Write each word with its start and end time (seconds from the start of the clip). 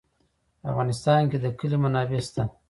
په 0.59 0.65
افغانستان 0.71 1.21
کې 1.31 1.37
د 1.43 1.45
کلي 1.59 1.77
منابع 1.83 2.19
شته. 2.27 2.43